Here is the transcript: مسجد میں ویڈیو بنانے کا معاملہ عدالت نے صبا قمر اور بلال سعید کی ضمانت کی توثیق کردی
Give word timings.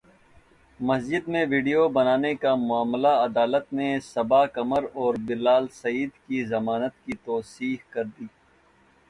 مسجد 0.79 1.27
میں 1.27 1.45
ویڈیو 1.49 1.87
بنانے 1.89 2.33
کا 2.35 2.53
معاملہ 2.61 3.07
عدالت 3.25 3.71
نے 3.73 3.89
صبا 4.03 4.45
قمر 4.55 4.83
اور 4.93 5.15
بلال 5.27 5.67
سعید 5.73 6.11
کی 6.27 6.43
ضمانت 6.45 7.05
کی 7.05 7.17
توثیق 7.25 7.89
کردی 7.93 8.25